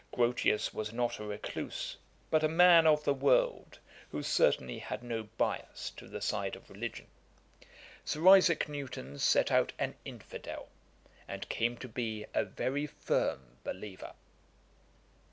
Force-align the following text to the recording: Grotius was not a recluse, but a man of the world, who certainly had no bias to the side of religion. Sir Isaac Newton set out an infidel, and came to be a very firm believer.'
Grotius 0.11 0.73
was 0.73 0.91
not 0.91 1.19
a 1.19 1.25
recluse, 1.25 1.95
but 2.31 2.43
a 2.43 2.47
man 2.47 2.87
of 2.87 3.03
the 3.03 3.13
world, 3.13 3.77
who 4.09 4.23
certainly 4.23 4.79
had 4.79 5.03
no 5.03 5.21
bias 5.37 5.91
to 5.91 6.07
the 6.07 6.19
side 6.21 6.55
of 6.55 6.71
religion. 6.71 7.05
Sir 8.03 8.27
Isaac 8.29 8.67
Newton 8.67 9.19
set 9.19 9.51
out 9.51 9.73
an 9.77 9.93
infidel, 10.03 10.69
and 11.27 11.47
came 11.49 11.77
to 11.77 11.87
be 11.87 12.25
a 12.33 12.43
very 12.43 12.87
firm 12.87 13.57
believer.' 13.63 14.13